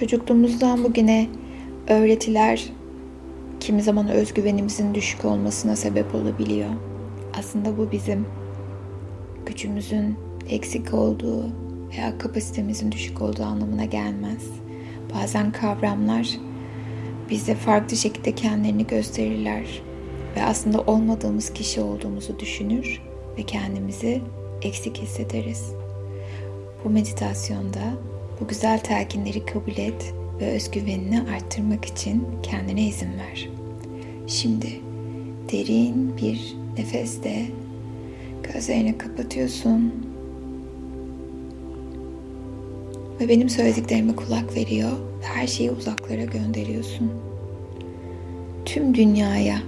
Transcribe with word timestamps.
Çocukluğumuzdan 0.00 0.84
bugüne 0.84 1.28
öğretiler 1.88 2.64
kimi 3.60 3.82
zaman 3.82 4.08
özgüvenimizin 4.08 4.94
düşük 4.94 5.24
olmasına 5.24 5.76
sebep 5.76 6.14
olabiliyor. 6.14 6.70
Aslında 7.38 7.78
bu 7.78 7.92
bizim 7.92 8.26
gücümüzün 9.46 10.16
eksik 10.48 10.94
olduğu 10.94 11.46
veya 11.90 12.18
kapasitemizin 12.18 12.92
düşük 12.92 13.22
olduğu 13.22 13.42
anlamına 13.42 13.84
gelmez. 13.84 14.46
Bazen 15.14 15.52
kavramlar 15.52 16.28
bize 17.30 17.54
farklı 17.54 17.96
şekilde 17.96 18.34
kendilerini 18.34 18.86
gösterirler 18.86 19.82
ve 20.36 20.42
aslında 20.42 20.80
olmadığımız 20.80 21.52
kişi 21.52 21.80
olduğumuzu 21.80 22.38
düşünür 22.38 23.02
ve 23.38 23.42
kendimizi 23.42 24.22
eksik 24.62 24.98
hissederiz. 24.98 25.72
Bu 26.84 26.90
meditasyonda 26.90 27.82
bu 28.40 28.48
güzel 28.48 28.78
telkinleri 28.78 29.46
kabul 29.46 29.76
et 29.76 30.14
ve 30.40 30.52
özgüvenini 30.52 31.20
arttırmak 31.20 31.84
için 31.84 32.24
kendine 32.42 32.86
izin 32.86 33.08
ver. 33.18 33.48
Şimdi 34.26 34.80
derin 35.52 36.16
bir 36.16 36.56
nefeste 36.78 37.46
gözlerini 38.42 38.98
kapatıyorsun 38.98 39.94
ve 43.20 43.28
benim 43.28 43.48
söylediklerime 43.48 44.16
kulak 44.16 44.56
veriyor 44.56 44.92
ve 44.92 45.24
her 45.24 45.46
şeyi 45.46 45.70
uzaklara 45.70 46.24
gönderiyorsun. 46.24 47.10
Tüm 48.64 48.94
dünyaya 48.94 49.62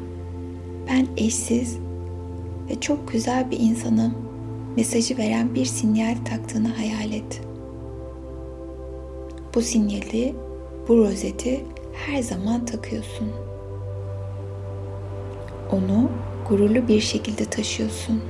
ben 0.89 1.07
eşsiz 1.17 1.79
ve 2.71 2.81
çok 2.81 3.13
güzel 3.13 3.51
bir 3.51 3.61
insanım 3.61 4.15
mesajı 4.77 5.19
veren 5.19 5.55
bir 5.55 5.65
sinyal 5.65 6.17
taktığını 6.25 6.69
hayal 6.69 7.13
et. 7.13 7.52
Bu 9.55 9.63
sinyali, 9.63 10.35
bu 10.89 10.97
rozeti 10.97 11.65
her 11.93 12.23
zaman 12.23 12.67
takıyorsun. 12.67 13.29
Onu 15.73 16.11
gururlu 16.49 16.89
bir 16.89 17.01
şekilde 17.01 17.45
taşıyorsun. 17.45 18.21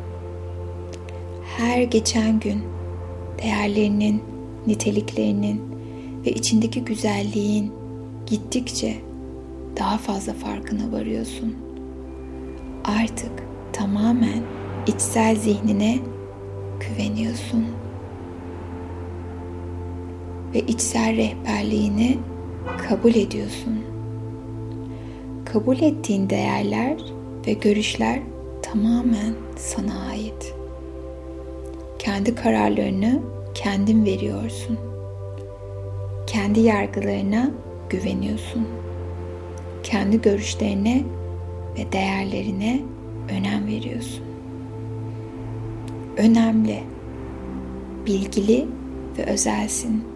Her 1.56 1.83
geçen 1.83 2.41
gün 2.41 2.62
değerlerinin, 3.42 4.23
niteliklerinin 4.67 5.62
ve 6.27 6.31
içindeki 6.31 6.84
güzelliğin 6.84 7.73
gittikçe 8.27 8.97
daha 9.79 9.98
fazla 9.98 10.33
farkına 10.33 10.92
varıyorsun. 10.92 11.57
Artık 12.84 13.33
tamamen 13.73 14.42
içsel 14.86 15.36
zihnine 15.36 15.98
güveniyorsun. 16.81 17.82
Ve 20.55 20.61
içsel 20.61 21.17
rehberliğini 21.17 22.19
kabul 22.89 23.14
ediyorsun. 23.14 23.78
Kabul 25.45 25.81
ettiğin 25.81 26.31
değerler 26.31 26.97
ve 27.47 27.53
görüşler 27.53 28.20
tamamen 28.62 29.34
sana 29.56 30.08
ait. 30.11 30.55
Kendi 31.98 32.34
kararlarını 32.34 33.23
kendin 33.55 34.05
veriyorsun. 34.05 34.78
Kendi 36.27 36.61
yargılarına 36.61 37.50
güveniyorsun. 37.91 38.69
Kendi 39.83 40.23
görüşlerine 40.23 41.05
ve 41.78 41.92
değerlerine 41.92 42.80
önem 43.30 43.67
veriyorsun. 43.67 44.25
Önemli, 46.17 46.83
bilgili 48.06 48.67
ve 49.19 49.25
özelsin. 49.25 50.12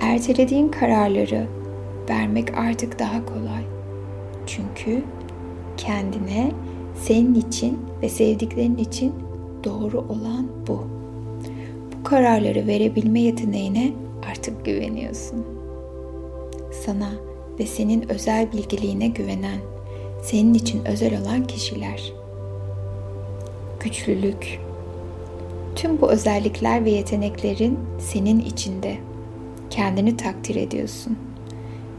Ertelediğin 0.00 0.68
kararları 0.68 1.46
vermek 2.08 2.58
artık 2.58 2.98
daha 2.98 3.26
kolay. 3.26 3.62
Çünkü 4.46 5.02
kendine, 5.76 6.52
senin 7.02 7.34
için 7.34 7.78
ve 8.02 8.08
sevdiklerin 8.08 8.76
için 8.76 9.12
doğru 9.64 9.98
olan 9.98 10.46
bu. 10.66 10.84
Bu 11.92 12.04
kararları 12.04 12.66
verebilme 12.66 13.20
yeteneğine 13.20 13.92
artık 14.30 14.64
güveniyorsun. 14.64 15.44
Sana 16.86 17.10
ve 17.58 17.66
senin 17.66 18.08
özel 18.08 18.52
bilgiliğine 18.52 19.08
güvenen, 19.08 19.58
senin 20.22 20.54
için 20.54 20.84
özel 20.84 21.20
olan 21.22 21.46
kişiler. 21.46 22.12
Güçlülük. 23.80 24.60
Tüm 25.76 26.00
bu 26.00 26.10
özellikler 26.10 26.84
ve 26.84 26.90
yeteneklerin 26.90 27.78
senin 27.98 28.40
içinde. 28.40 29.09
Kendini 29.70 30.16
takdir 30.16 30.56
ediyorsun. 30.56 31.18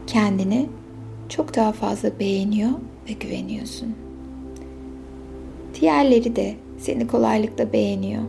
Kendini 0.06 0.68
çok 1.28 1.56
daha 1.56 1.72
fazla 1.72 2.18
beğeniyor 2.20 2.70
ve 3.08 3.12
güveniyorsun. 3.12 3.94
Diğerleri 5.80 6.36
de 6.36 6.54
seni 6.78 7.06
kolaylıkla 7.06 7.72
beğeniyor 7.72 8.22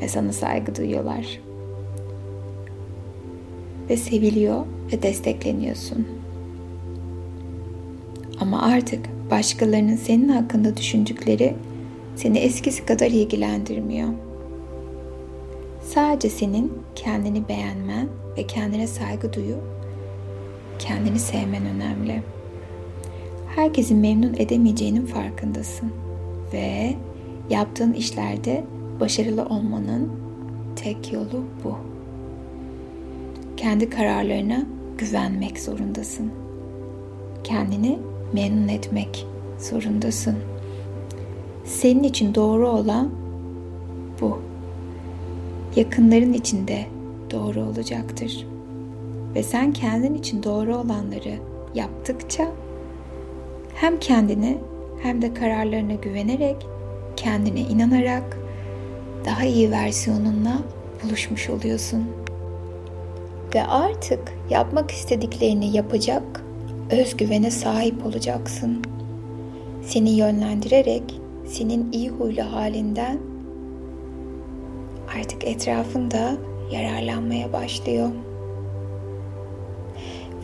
ve 0.00 0.08
sana 0.08 0.32
saygı 0.32 0.76
duyuyorlar. 0.76 1.40
Ve 3.90 3.96
seviliyor 3.96 4.64
ve 4.92 5.02
destekleniyorsun. 5.02 6.06
Ama 8.40 8.62
artık 8.62 9.30
başkalarının 9.30 9.96
senin 9.96 10.28
hakkında 10.28 10.76
düşündükleri 10.76 11.54
seni 12.16 12.38
eskisi 12.38 12.86
kadar 12.86 13.06
ilgilendirmiyor. 13.06 14.08
Sadece 15.82 16.30
senin 16.30 16.72
kendini 16.94 17.48
beğenmen 17.48 18.08
ve 18.36 18.46
kendine 18.46 18.86
saygı 18.86 19.32
duyup 19.32 19.62
kendini 20.78 21.18
sevmen 21.18 21.66
önemli. 21.66 22.22
Herkesin 23.56 23.98
memnun 23.98 24.34
edemeyeceğinin 24.34 25.06
farkındasın 25.06 25.92
ve 26.52 26.94
yaptığın 27.50 27.92
işlerde 27.92 28.64
başarılı 29.00 29.44
olmanın 29.44 30.12
tek 30.76 31.12
yolu 31.12 31.44
bu. 31.64 31.76
Kendi 33.56 33.90
kararlarına 33.90 34.66
güvenmek 34.98 35.60
zorundasın. 35.60 36.30
Kendini 37.44 37.98
memnun 38.32 38.68
etmek 38.68 39.26
zorundasın. 39.58 40.36
Senin 41.64 42.02
için 42.02 42.34
doğru 42.34 42.68
olan 42.68 43.10
bu. 44.20 44.38
Yakınların 45.76 46.32
için 46.32 46.68
de 46.68 46.86
doğru 47.32 47.60
olacaktır. 47.60 48.46
Ve 49.34 49.42
sen 49.42 49.72
kendin 49.72 50.14
için 50.14 50.42
doğru 50.42 50.76
olanları 50.76 51.38
yaptıkça 51.74 52.48
hem 53.74 53.98
kendini 53.98 54.58
hem 55.02 55.22
de 55.22 55.34
kararlarına 55.34 55.94
güvenerek, 55.94 56.66
kendine 57.16 57.60
inanarak 57.60 58.38
daha 59.24 59.44
iyi 59.44 59.70
versiyonunla 59.70 60.58
buluşmuş 61.04 61.50
oluyorsun. 61.50 62.04
Ve 63.54 63.64
artık 63.64 64.20
yapmak 64.50 64.90
istediklerini 64.90 65.76
yapacak 65.76 66.44
özgüvene 66.90 67.50
sahip 67.50 68.06
olacaksın. 68.06 68.82
Seni 69.82 70.10
yönlendirerek 70.10 71.20
senin 71.46 71.92
iyi 71.92 72.10
huylu 72.10 72.42
halinden 72.42 73.18
artık 75.18 75.44
etrafında 75.44 76.36
yararlanmaya 76.72 77.52
başlıyor. 77.52 78.08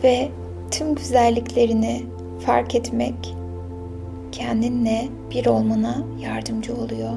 Ve 0.03 0.29
tüm 0.71 0.95
güzelliklerini 0.95 2.03
fark 2.45 2.75
etmek 2.75 3.35
kendinle 4.31 5.07
bir 5.31 5.45
olmana 5.45 6.03
yardımcı 6.19 6.75
oluyor. 6.75 7.13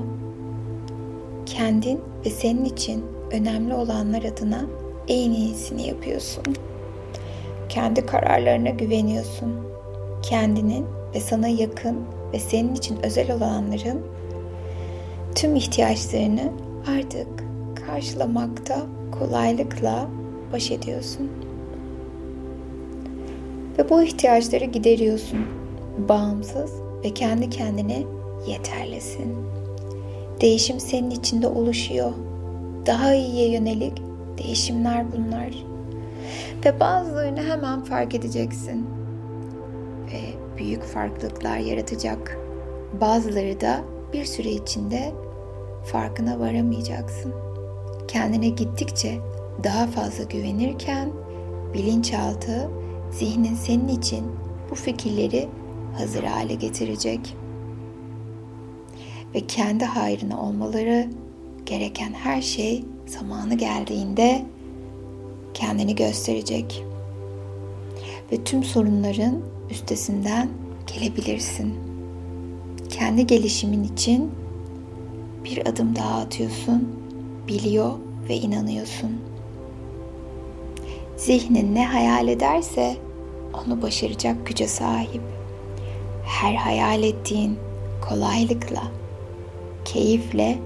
Kendin 1.47 2.01
ve 2.27 2.31
senin 2.31 2.65
için 2.65 3.05
önemli 3.31 3.75
olanlar 3.75 4.23
adına 4.23 4.61
en 5.09 5.31
iyisini 5.31 5.89
yapıyorsun. 5.89 6.45
Kendi 7.69 8.07
kararlarına 8.07 8.71
güveniyorsun. 8.71 9.55
Kendinin 10.23 10.87
ve 11.15 11.21
sana 11.21 11.49
yakın 11.49 11.97
ve 12.33 12.39
senin 12.39 12.75
için 12.75 12.99
özel 13.03 13.33
olanların 13.33 14.01
tüm 15.35 15.57
ihtiyaçlarını 15.57 16.53
artık 16.99 17.52
karşılamakta 17.93 18.79
kolaylıkla 19.19 20.07
baş 20.53 20.71
ediyorsun. 20.71 21.31
Ve 23.79 23.91
bu 23.91 24.03
ihtiyaçları 24.03 24.65
gideriyorsun. 24.65 25.47
Bağımsız 26.09 26.71
ve 27.05 27.15
kendi 27.15 27.51
kendine 27.51 28.03
yeterlisin. 28.47 29.37
Değişim 30.41 30.81
senin 30.81 31.11
içinde 31.11 31.49
oluşuyor. 31.49 32.13
Daha 32.87 33.15
iyiye 33.15 33.53
yönelik 33.53 34.03
değişimler 34.39 35.07
bunlar. 35.13 35.65
Ve 36.65 36.81
bazılarını 36.81 37.43
hemen 37.43 37.85
fark 37.85 38.15
edeceksin. 38.15 38.87
Ve 40.13 40.21
büyük 40.59 40.83
farklılıklar 40.83 41.59
yaratacak. 41.59 42.39
Bazıları 43.01 43.61
da 43.61 43.81
bir 44.13 44.25
süre 44.25 44.51
içinde 44.51 45.13
farkına 45.85 46.41
varamayacaksın. 46.41 47.52
Kendine 48.13 48.49
gittikçe 48.49 49.19
daha 49.65 49.87
fazla 49.87 50.25
güvenirken 50.25 51.13
bilinçaltı, 51.75 52.71
zihnin 53.13 53.55
senin 53.55 53.89
için 53.89 54.25
bu 54.71 54.75
fikirleri 54.75 55.49
hazır 55.97 56.25
hale 56.25 56.55
getirecek. 56.55 57.37
Ve 59.35 59.41
kendi 59.41 59.85
hayrına 59.85 60.43
olmaları 60.43 61.09
gereken 61.67 62.13
her 62.13 62.43
şey 62.43 62.85
zamanı 63.07 63.55
geldiğinde 63.55 64.47
kendini 65.55 65.95
gösterecek. 65.95 66.85
Ve 68.33 68.45
tüm 68.45 68.65
sorunların 68.65 69.41
üstesinden 69.71 70.49
gelebilirsin. 70.95 71.75
Kendi 72.89 73.27
gelişimin 73.27 73.85
için 73.85 74.31
bir 75.45 75.67
adım 75.67 75.97
daha 75.97 76.19
atıyorsun, 76.19 77.02
biliyor 77.49 77.93
ve 78.29 78.37
inanıyorsun. 78.37 79.11
Zihnin 81.17 81.75
ne 81.75 81.87
hayal 81.87 82.29
ederse 82.29 82.97
onu 83.67 83.83
başaracak 83.83 84.47
güce 84.47 84.67
sahip. 84.67 85.23
Her 86.25 86.55
hayal 86.55 87.03
ettiğin 87.03 87.59
kolaylıkla, 88.09 88.83
keyifle 89.85 90.59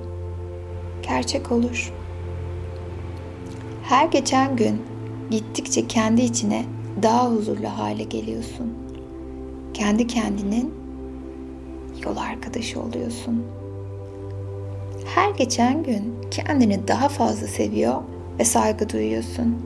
gerçek 1.02 1.52
olur. 1.52 1.92
Her 3.82 4.06
geçen 4.06 4.56
gün 4.56 4.82
gittikçe 5.30 5.86
kendi 5.86 6.22
içine 6.22 6.64
daha 7.02 7.30
huzurlu 7.30 7.68
hale 7.68 8.02
geliyorsun. 8.02 8.74
Kendi 9.74 10.06
kendinin 10.06 10.74
yol 12.04 12.16
arkadaşı 12.16 12.80
oluyorsun. 12.80 13.44
Her 15.14 15.30
geçen 15.30 15.82
gün 15.82 16.14
kendini 16.30 16.88
daha 16.88 17.08
fazla 17.08 17.46
seviyor 17.46 17.94
ve 18.38 18.44
saygı 18.44 18.88
duyuyorsun. 18.88 19.56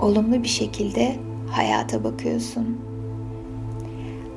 Olumlu 0.00 0.42
bir 0.42 0.48
şekilde 0.48 1.16
hayata 1.50 2.04
bakıyorsun. 2.04 2.80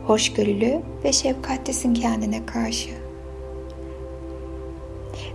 Hoşgörülü 0.08 0.82
ve 1.04 1.12
şefkatlisin 1.12 1.94
kendine 1.94 2.46
karşı. 2.46 2.90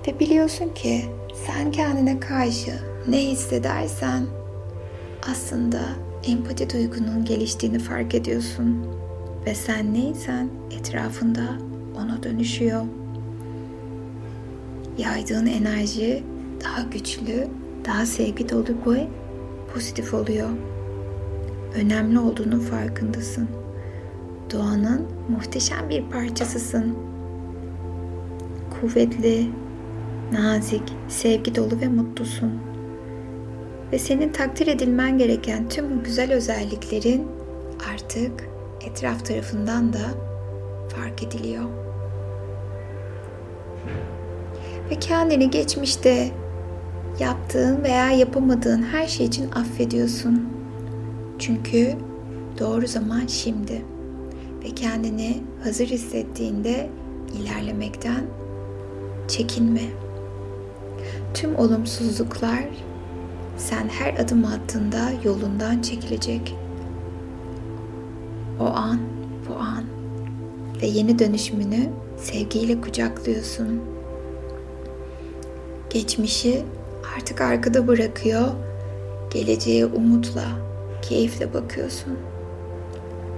Ve 0.08 0.20
biliyorsun 0.20 0.68
ki 0.74 1.04
sen 1.46 1.70
kendine 1.70 2.20
karşı 2.20 2.72
ne 3.08 3.18
hissedersen 3.18 4.26
aslında 5.30 5.80
empati 6.26 6.70
duygunun 6.70 7.24
geliştiğini 7.24 7.78
fark 7.78 8.14
ediyorsun. 8.14 8.86
Ve 9.46 9.54
sen 9.54 9.94
neysen 9.94 10.48
etrafında 10.80 11.58
ona 11.96 12.22
dönüşüyor. 12.22 12.84
Yaydığın 14.98 15.46
enerji 15.46 16.22
daha 16.64 16.82
güçlü, 16.82 17.48
daha 17.84 18.06
sevgi 18.06 18.48
dolu 18.48 18.92
ve 18.94 19.08
pozitif 19.74 20.14
oluyor. 20.14 20.48
Önemli 21.74 22.18
olduğunun 22.18 22.60
farkındasın. 22.60 23.48
Doğanın 24.52 25.06
muhteşem 25.28 25.88
bir 25.90 26.02
parçasısın. 26.10 26.96
Kuvvetli, 28.80 29.50
nazik, 30.32 30.82
sevgi 31.08 31.54
dolu 31.54 31.80
ve 31.80 31.88
mutlusun. 31.88 32.52
Ve 33.92 33.98
senin 33.98 34.32
takdir 34.32 34.66
edilmen 34.66 35.18
gereken 35.18 35.68
tüm 35.68 35.98
bu 35.98 36.04
güzel 36.04 36.32
özelliklerin 36.32 37.26
artık 37.92 38.48
etraf 38.86 39.26
tarafından 39.26 39.92
da 39.92 40.00
fark 40.88 41.22
ediliyor. 41.22 41.83
Ve 44.94 44.98
kendini 44.98 45.50
geçmişte 45.50 46.30
yaptığın 47.20 47.82
veya 47.82 48.10
yapamadığın 48.10 48.82
her 48.82 49.06
şey 49.06 49.26
için 49.26 49.50
affediyorsun. 49.50 50.48
Çünkü 51.38 51.94
doğru 52.58 52.86
zaman 52.86 53.26
şimdi. 53.26 53.84
Ve 54.64 54.70
kendini 54.70 55.42
hazır 55.64 55.86
hissettiğinde 55.86 56.90
ilerlemekten 57.38 58.24
çekinme. 59.28 59.84
Tüm 61.34 61.56
olumsuzluklar 61.56 62.64
sen 63.56 63.88
her 63.88 64.14
adım 64.14 64.44
attığında 64.44 65.10
yolundan 65.24 65.82
çekilecek. 65.82 66.56
O 68.60 68.64
an, 68.64 68.98
bu 69.48 69.54
an 69.54 69.84
ve 70.82 70.86
yeni 70.86 71.18
dönüşümünü 71.18 71.88
sevgiyle 72.16 72.80
kucaklıyorsun. 72.80 73.93
Geçmişi 75.94 76.62
artık 77.16 77.40
arkada 77.40 77.88
bırakıyor, 77.88 78.48
geleceğe 79.34 79.86
umutla, 79.86 80.44
keyifle 81.02 81.54
bakıyorsun. 81.54 82.18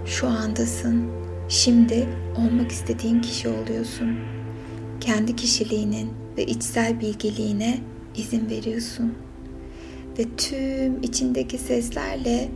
Şu 0.06 0.26
andasın. 0.26 1.04
Şimdi 1.48 2.08
olmak 2.36 2.72
istediğin 2.72 3.20
kişi 3.20 3.48
oluyorsun. 3.48 4.18
Kendi 5.00 5.36
kişiliğinin 5.36 6.10
ve 6.36 6.46
içsel 6.46 7.00
bilgeliğine 7.00 7.78
izin 8.16 8.50
veriyorsun. 8.50 9.14
Ve 10.18 10.24
tüm 10.36 11.02
içindeki 11.02 11.58
seslerle 11.58 12.48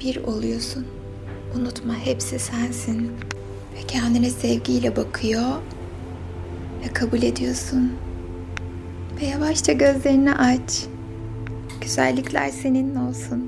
bir 0.00 0.16
oluyorsun. 0.16 0.86
Unutma 1.56 1.94
hepsi 1.94 2.38
sensin. 2.38 3.12
Ve 3.76 3.86
kendine 3.88 4.30
sevgiyle 4.30 4.96
bakıyor 4.96 5.52
ve 6.84 6.92
kabul 6.92 7.22
ediyorsun. 7.22 7.92
Ve 9.20 9.26
yavaşça 9.26 9.72
gözlerini 9.72 10.34
aç. 10.34 10.86
Güzellikler 11.80 12.48
senin 12.48 12.94
olsun. 12.94 13.47